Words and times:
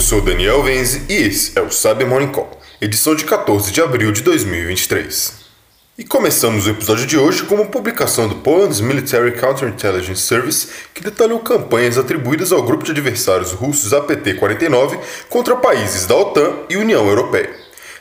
Eu 0.00 0.04
sou 0.04 0.22
Daniel 0.22 0.62
Venze 0.62 1.02
e 1.10 1.14
esse 1.14 1.58
é 1.58 1.60
o 1.60 1.70
Cyber 1.70 2.06
Morning 2.06 2.32
Call, 2.32 2.58
edição 2.80 3.14
de 3.14 3.22
14 3.26 3.70
de 3.70 3.82
abril 3.82 4.10
de 4.10 4.22
2023. 4.22 5.34
E 5.98 6.04
começamos 6.04 6.66
o 6.66 6.70
episódio 6.70 7.04
de 7.04 7.18
hoje 7.18 7.42
com 7.42 7.56
uma 7.56 7.66
publicação 7.66 8.26
do 8.26 8.36
Poland's 8.36 8.80
Military 8.80 9.38
Counterintelligence 9.38 10.22
Service 10.22 10.68
que 10.94 11.04
detalhou 11.04 11.38
campanhas 11.40 11.98
atribuídas 11.98 12.50
ao 12.50 12.62
grupo 12.62 12.82
de 12.82 12.92
adversários 12.92 13.52
russos 13.52 13.92
APT-49 13.92 14.98
contra 15.28 15.54
países 15.54 16.06
da 16.06 16.16
OTAN 16.16 16.60
e 16.70 16.78
União 16.78 17.06
Europeia. 17.06 17.50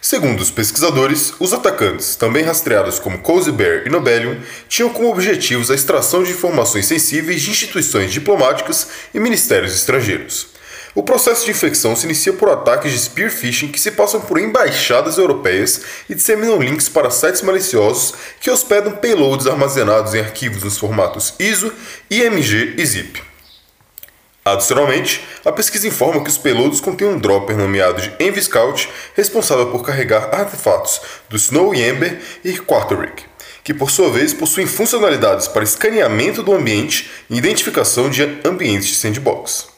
Segundo 0.00 0.40
os 0.40 0.52
pesquisadores, 0.52 1.34
os 1.40 1.52
atacantes, 1.52 2.14
também 2.14 2.44
rastreados 2.44 3.00
como 3.00 3.18
Cozy 3.18 3.50
Bear 3.50 3.88
e 3.88 3.90
Nobelium, 3.90 4.38
tinham 4.68 4.88
como 4.88 5.10
objetivos 5.10 5.68
a 5.68 5.74
extração 5.74 6.22
de 6.22 6.30
informações 6.30 6.86
sensíveis 6.86 7.42
de 7.42 7.50
instituições 7.50 8.12
diplomáticas 8.12 8.86
e 9.12 9.18
ministérios 9.18 9.74
estrangeiros. 9.74 10.57
O 10.98 11.02
processo 11.04 11.44
de 11.44 11.52
infecção 11.52 11.94
se 11.94 12.06
inicia 12.06 12.32
por 12.32 12.48
ataques 12.48 12.90
de 12.90 12.98
spear 12.98 13.30
phishing 13.30 13.68
que 13.68 13.78
se 13.78 13.92
passam 13.92 14.20
por 14.20 14.36
embaixadas 14.36 15.16
europeias 15.16 15.80
e 16.10 16.14
disseminam 16.16 16.60
links 16.60 16.88
para 16.88 17.08
sites 17.08 17.40
maliciosos 17.40 18.14
que 18.40 18.50
hospedam 18.50 18.96
payloads 18.96 19.46
armazenados 19.46 20.12
em 20.12 20.18
arquivos 20.18 20.64
nos 20.64 20.76
formatos 20.76 21.34
ISO, 21.38 21.72
IMG 22.10 22.74
e 22.76 22.84
ZIP. 22.84 23.22
Adicionalmente, 24.44 25.24
a 25.44 25.52
pesquisa 25.52 25.86
informa 25.86 26.20
que 26.20 26.30
os 26.30 26.36
payloads 26.36 26.80
contêm 26.80 27.06
um 27.06 27.18
dropper 27.20 27.56
nomeado 27.56 28.02
de 28.02 28.12
Envy 28.18 28.42
Scout, 28.42 28.90
responsável 29.14 29.70
por 29.70 29.86
carregar 29.86 30.34
artefatos 30.34 31.00
do 31.28 31.36
Snow 31.36 31.72
Ember 31.76 32.20
e 32.42 32.58
Quarterick, 32.58 33.22
que 33.62 33.72
por 33.72 33.92
sua 33.92 34.10
vez 34.10 34.34
possuem 34.34 34.66
funcionalidades 34.66 35.46
para 35.46 35.62
escaneamento 35.62 36.42
do 36.42 36.52
ambiente 36.52 37.08
e 37.30 37.38
identificação 37.38 38.10
de 38.10 38.40
ambientes 38.44 38.88
de 38.88 38.96
sandbox. 38.96 39.77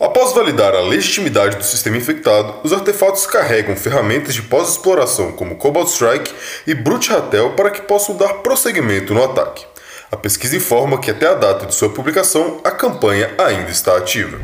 Após 0.00 0.32
validar 0.32 0.76
a 0.76 0.80
legitimidade 0.80 1.56
do 1.56 1.64
sistema 1.64 1.96
infectado, 1.96 2.54
os 2.62 2.72
artefatos 2.72 3.26
carregam 3.26 3.74
ferramentas 3.74 4.32
de 4.32 4.42
pós-exploração 4.42 5.32
como 5.32 5.56
Cobalt 5.56 5.88
Strike 5.88 6.32
e 6.68 6.72
Brute 6.72 7.10
Ratel 7.10 7.54
para 7.54 7.68
que 7.68 7.82
possam 7.82 8.16
dar 8.16 8.34
prosseguimento 8.34 9.12
no 9.12 9.24
ataque. 9.24 9.66
A 10.08 10.16
pesquisa 10.16 10.56
informa 10.56 11.00
que 11.00 11.10
até 11.10 11.26
a 11.26 11.34
data 11.34 11.66
de 11.66 11.74
sua 11.74 11.88
publicação, 11.88 12.60
a 12.62 12.70
campanha 12.70 13.34
ainda 13.36 13.72
está 13.72 13.96
ativa. 13.96 14.38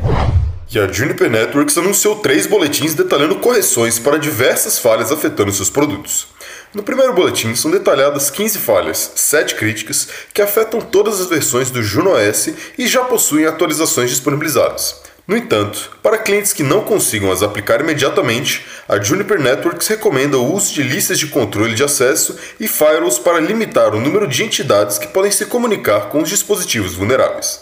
E 0.69 0.77
a 0.77 0.91
Juniper 0.91 1.29
Networks 1.29 1.77
anunciou 1.77 2.17
três 2.17 2.45
boletins 2.45 2.93
detalhando 2.93 3.37
correções 3.37 3.97
para 3.97 4.19
diversas 4.19 4.77
falhas 4.77 5.09
afetando 5.09 5.53
seus 5.53 5.69
produtos. 5.69 6.27
No 6.73 6.83
primeiro 6.83 7.13
boletim 7.13 7.55
são 7.55 7.71
detalhadas 7.71 8.29
15 8.29 8.59
falhas, 8.59 9.13
7 9.15 9.55
críticas, 9.55 10.09
que 10.33 10.41
afetam 10.41 10.81
todas 10.81 11.21
as 11.21 11.27
versões 11.27 11.71
do 11.71 11.81
Juno 11.81 12.11
OS 12.11 12.49
e 12.77 12.85
já 12.87 13.05
possuem 13.05 13.45
atualizações 13.45 14.09
disponibilizadas. 14.09 15.05
No 15.27 15.35
entanto, 15.35 15.97
para 16.03 16.19
clientes 16.19 16.53
que 16.53 16.61
não 16.61 16.81
consigam 16.81 17.31
as 17.31 17.41
aplicar 17.41 17.81
imediatamente, 17.81 18.63
a 18.87 19.01
Juniper 19.01 19.41
Networks 19.41 19.87
recomenda 19.87 20.37
o 20.37 20.53
uso 20.53 20.71
de 20.71 20.83
listas 20.83 21.17
de 21.17 21.25
controle 21.25 21.73
de 21.73 21.83
acesso 21.83 22.37
e 22.59 22.67
firewalls 22.67 23.17
para 23.17 23.39
limitar 23.39 23.95
o 23.95 23.99
número 23.99 24.27
de 24.27 24.43
entidades 24.43 24.99
que 24.99 25.07
podem 25.07 25.31
se 25.31 25.47
comunicar 25.47 26.09
com 26.09 26.21
os 26.21 26.29
dispositivos 26.29 26.93
vulneráveis. 26.93 27.61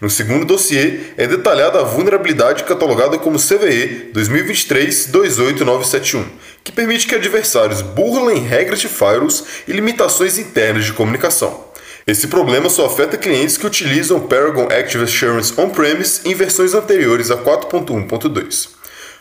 No 0.00 0.08
segundo 0.08 0.46
dossiê, 0.46 1.00
é 1.18 1.26
detalhada 1.26 1.80
a 1.80 1.84
vulnerabilidade 1.84 2.64
catalogada 2.64 3.18
como 3.18 3.38
CVE 3.38 4.10
2023-28971, 4.14 6.24
que 6.64 6.72
permite 6.72 7.06
que 7.06 7.14
adversários 7.14 7.82
burlem 7.82 8.38
regras 8.38 8.80
de 8.80 8.88
firewalls 8.88 9.44
e 9.68 9.72
limitações 9.72 10.38
internas 10.38 10.86
de 10.86 10.94
comunicação. 10.94 11.71
Esse 12.06 12.26
problema 12.26 12.68
só 12.68 12.84
afeta 12.86 13.16
clientes 13.16 13.56
que 13.56 13.66
utilizam 13.66 14.20
Paragon 14.20 14.64
Active 14.64 15.04
Assurance 15.04 15.58
On-Premise 15.58 16.20
em 16.24 16.34
versões 16.34 16.74
anteriores 16.74 17.30
a 17.30 17.36
4.1.2. 17.36 18.70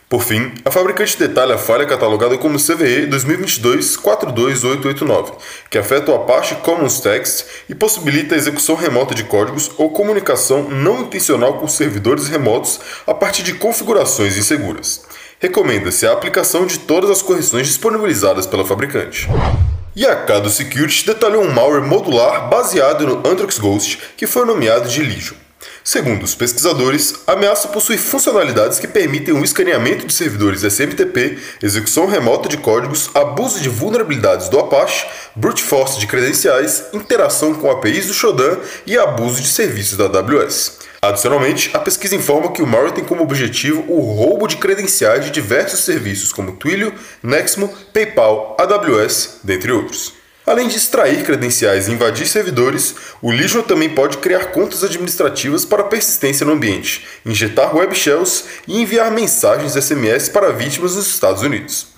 Por 0.10 0.24
fim, 0.24 0.52
a 0.66 0.72
fabricante 0.72 1.18
detalha 1.18 1.56
a 1.56 1.58
falha 1.58 1.86
catalogada 1.86 2.38
como 2.38 2.58
CVE 2.58 3.08
2022-42889, 3.08 5.34
que 5.70 5.78
afeta 5.78 6.12
o 6.12 6.16
Apache 6.16 6.56
Commons 6.56 7.00
Text 7.00 7.46
e 7.70 7.76
possibilita 7.76 8.36
a 8.36 8.38
execução 8.38 8.76
remota 8.76 9.16
de 9.16 9.24
códigos 9.24 9.72
ou 9.78 9.92
comunicação 9.92 10.70
não 10.70 11.04
intencional 11.04 11.60
com 11.60 11.68
servidores 11.68 12.28
remotos 12.28 12.82
a 13.08 13.14
partir 13.14 13.44
de 13.44 13.54
configurações 13.54 14.38
inseguras. 14.38 15.06
Recomenda-se 15.40 16.06
a 16.06 16.12
aplicação 16.12 16.66
de 16.66 16.80
todas 16.80 17.10
as 17.10 17.22
correções 17.22 17.68
disponibilizadas 17.68 18.46
pela 18.46 18.66
fabricante. 18.66 19.30
E 19.94 20.06
a 20.06 20.16
Kado 20.16 20.50
Security 20.50 21.06
detalhou 21.06 21.44
um 21.44 21.52
malware 21.52 21.84
modular 21.84 22.48
baseado 22.48 23.06
no 23.06 23.30
Anthrax 23.30 23.60
Ghost 23.60 24.00
que 24.16 24.26
foi 24.26 24.46
nomeado 24.46 24.88
de 24.88 25.04
Legion. 25.04 25.36
Segundo 25.84 26.24
os 26.24 26.34
pesquisadores, 26.34 27.16
a 27.28 27.34
ameaça 27.34 27.68
possui 27.68 27.98
funcionalidades 27.98 28.80
que 28.80 28.88
permitem 28.88 29.34
o 29.34 29.44
escaneamento 29.44 30.08
de 30.08 30.14
servidores 30.14 30.64
SMTP, 30.64 31.38
execução 31.62 32.06
remota 32.06 32.48
de 32.48 32.56
códigos, 32.56 33.10
abuso 33.14 33.60
de 33.60 33.68
vulnerabilidades 33.68 34.48
do 34.48 34.60
Apache, 34.60 35.08
brute 35.36 35.62
force 35.62 36.00
de 36.00 36.08
credenciais, 36.08 36.86
interação 36.94 37.54
com 37.54 37.70
APIs 37.70 38.08
do 38.08 38.14
Shodan 38.14 38.60
e 38.86 38.98
abuso 38.98 39.42
de 39.42 39.48
serviços 39.50 39.98
da 39.98 40.06
AWS. 40.06 40.81
Adicionalmente, 41.04 41.72
a 41.74 41.80
pesquisa 41.80 42.16
informa 42.16 42.52
que 42.52 42.62
o 42.62 42.68
malware 42.68 42.94
tem 42.94 43.04
como 43.04 43.24
objetivo 43.24 43.84
o 43.88 44.02
roubo 44.02 44.46
de 44.46 44.58
credenciais 44.58 45.26
de 45.26 45.32
diversos 45.32 45.80
serviços 45.80 46.32
como 46.32 46.52
Twilio, 46.52 46.94
Nexmo, 47.24 47.74
PayPal, 47.92 48.56
AWS, 48.60 49.40
dentre 49.44 49.72
outros. 49.72 50.14
Além 50.46 50.68
de 50.68 50.78
extrair 50.78 51.24
credenciais 51.24 51.88
e 51.88 51.92
invadir 51.92 52.28
servidores, 52.28 52.94
o 53.20 53.32
Legion 53.32 53.64
também 53.64 53.90
pode 53.90 54.20
criar 54.20 54.52
contas 54.52 54.84
administrativas 54.84 55.66
para 55.66 55.86
persistência 55.86 56.46
no 56.46 56.54
ambiente, 56.54 57.08
injetar 57.26 57.76
web 57.76 57.96
shells 57.96 58.44
e 58.68 58.80
enviar 58.80 59.10
mensagens 59.10 59.74
SMS 59.74 60.30
para 60.30 60.52
vítimas 60.52 60.96
nos 60.96 61.08
Estados 61.08 61.42
Unidos. 61.42 61.91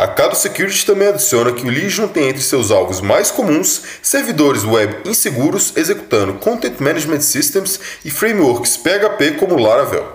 A 0.00 0.08
Cado 0.08 0.34
Security 0.34 0.86
também 0.86 1.08
adiciona 1.08 1.52
que 1.52 1.62
o 1.62 1.68
Legion 1.68 2.08
tem 2.08 2.30
entre 2.30 2.40
seus 2.40 2.70
alvos 2.70 3.02
mais 3.02 3.30
comuns 3.30 3.82
servidores 4.00 4.64
web 4.64 4.96
inseguros 5.04 5.74
executando 5.76 6.38
Content 6.38 6.80
Management 6.80 7.20
Systems 7.20 7.78
e 8.02 8.10
frameworks 8.10 8.78
PHP 8.78 9.32
como 9.32 9.58
Laravel. 9.58 10.10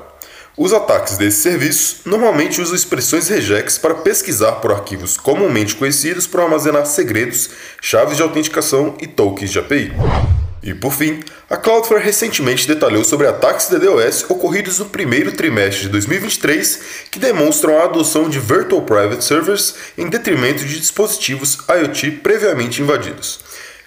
Os 0.58 0.74
ataques 0.74 1.20
desses 1.20 1.44
serviços 1.44 1.98
normalmente 2.04 2.60
usam 2.60 2.74
expressões 2.74 3.28
regex 3.28 3.78
para 3.78 3.94
pesquisar 3.94 4.54
por 4.54 4.72
arquivos 4.72 5.18
comumente 5.18 5.76
conhecidos 5.76 6.26
para 6.26 6.42
armazenar 6.42 6.88
segredos, 6.88 7.52
chaves 7.80 8.18
de 8.18 8.24
autenticação 8.24 8.96
e 9.00 9.06
tokens 9.06 9.52
de 9.52 9.60
API. 9.60 9.94
E 10.66 10.74
por 10.74 10.92
fim, 10.92 11.20
a 11.48 11.56
Cloudflare 11.56 12.04
recentemente 12.04 12.68
detalhou 12.68 13.04
sobre 13.04 13.28
ataques 13.28 13.70
DDoS 13.70 14.26
ocorridos 14.28 14.80
no 14.80 14.86
primeiro 14.86 15.32
trimestre 15.32 15.84
de 15.84 15.90
2023 15.90 16.80
que 17.12 17.20
demonstram 17.20 17.78
a 17.78 17.84
adoção 17.84 18.28
de 18.28 18.40
Virtual 18.40 18.82
Private 18.82 19.24
Servers 19.24 19.76
em 19.96 20.10
detrimento 20.10 20.66
de 20.66 20.80
dispositivos 20.80 21.60
IoT 21.70 22.10
previamente 22.24 22.82
invadidos. 22.82 23.42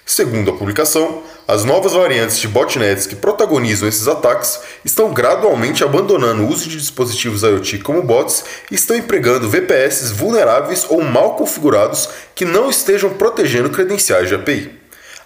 Segundo 0.05 0.51
a 0.51 0.55
publicação, 0.55 1.21
as 1.45 1.65
novas 1.65 1.91
variantes 1.91 2.39
de 2.39 2.47
botnets 2.47 3.05
que 3.05 3.15
protagonizam 3.15 3.87
esses 3.87 4.07
ataques 4.07 4.57
estão 4.85 5.13
gradualmente 5.13 5.83
abandonando 5.83 6.43
o 6.43 6.47
uso 6.47 6.69
de 6.69 6.77
dispositivos 6.77 7.43
IoT 7.43 7.79
como 7.79 8.01
bots 8.01 8.45
e 8.71 8.75
estão 8.75 8.95
empregando 8.95 9.49
VPS 9.49 10.11
vulneráveis 10.11 10.85
ou 10.87 11.03
mal 11.03 11.35
configurados 11.35 12.07
que 12.33 12.45
não 12.45 12.69
estejam 12.69 13.09
protegendo 13.09 13.69
credenciais 13.69 14.29
de 14.29 14.35
API. 14.35 14.78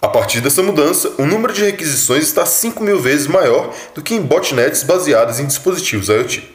A 0.04 0.08
partir 0.08 0.42
dessa 0.42 0.62
mudança, 0.62 1.14
o 1.16 1.24
número 1.24 1.50
de 1.50 1.64
requisições 1.64 2.24
está 2.24 2.44
5 2.44 2.84
mil 2.84 3.00
vezes 3.00 3.26
maior 3.26 3.74
do 3.94 4.02
que 4.02 4.14
em 4.14 4.20
botnets 4.20 4.82
baseadas 4.82 5.40
em 5.40 5.46
dispositivos 5.46 6.10
IoT. 6.10 6.46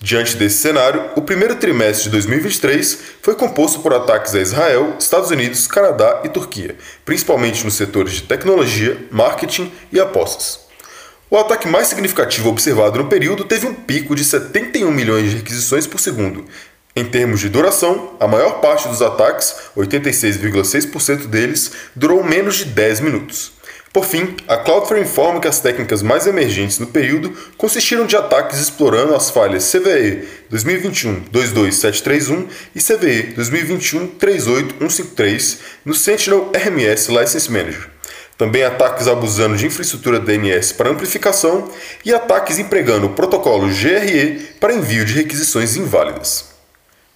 Diante 0.00 0.36
desse 0.36 0.58
cenário, 0.58 1.08
o 1.14 1.22
primeiro 1.22 1.54
trimestre 1.54 2.06
de 2.06 2.10
2023 2.10 2.98
foi 3.22 3.36
composto 3.36 3.78
por 3.82 3.94
ataques 3.94 4.34
a 4.34 4.40
Israel, 4.40 4.96
Estados 4.98 5.30
Unidos, 5.30 5.68
Canadá 5.68 6.22
e 6.24 6.28
Turquia, 6.28 6.74
principalmente 7.04 7.64
nos 7.64 7.74
setores 7.74 8.14
de 8.14 8.22
tecnologia, 8.22 9.06
marketing 9.12 9.70
e 9.92 10.00
apostas. 10.00 10.66
O 11.30 11.36
ataque 11.36 11.68
mais 11.68 11.86
significativo 11.86 12.48
observado 12.48 12.98
no 12.98 13.06
período 13.06 13.44
teve 13.44 13.68
um 13.68 13.74
pico 13.74 14.16
de 14.16 14.24
71 14.24 14.90
milhões 14.90 15.30
de 15.30 15.36
requisições 15.36 15.86
por 15.86 16.00
segundo, 16.00 16.46
em 16.98 17.04
termos 17.04 17.40
de 17.40 17.48
duração, 17.48 18.16
a 18.18 18.26
maior 18.26 18.60
parte 18.60 18.88
dos 18.88 19.00
ataques, 19.00 19.54
86,6% 19.76 21.26
deles, 21.26 21.70
durou 21.94 22.24
menos 22.24 22.56
de 22.56 22.64
10 22.66 23.00
minutos. 23.00 23.52
Por 23.92 24.04
fim, 24.04 24.36
a 24.46 24.56
Cloudflare 24.58 25.02
informa 25.02 25.40
que 25.40 25.48
as 25.48 25.58
técnicas 25.60 26.02
mais 26.02 26.26
emergentes 26.26 26.78
no 26.78 26.86
período 26.86 27.34
consistiram 27.56 28.04
de 28.06 28.16
ataques 28.16 28.60
explorando 28.60 29.14
as 29.14 29.30
falhas 29.30 29.72
CVE 29.72 30.28
2021-22731 30.52 32.48
e 32.74 32.80
CVE 32.80 33.34
2021-38153 33.34 35.58
no 35.84 35.94
Sentinel 35.94 36.52
RMS 36.54 37.10
License 37.10 37.50
Manager. 37.50 37.88
Também 38.36 38.62
ataques 38.62 39.08
abusando 39.08 39.56
de 39.56 39.64
infraestrutura 39.66 40.20
DNS 40.20 40.74
para 40.74 40.90
amplificação 40.90 41.68
e 42.04 42.12
ataques 42.14 42.58
empregando 42.58 43.06
o 43.06 43.14
protocolo 43.14 43.68
GRE 43.68 44.48
para 44.60 44.74
envio 44.74 45.04
de 45.04 45.14
requisições 45.14 45.76
inválidas. 45.76 46.57